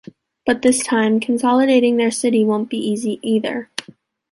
[0.47, 3.69] But this time, consolidating their city won’t be easy either.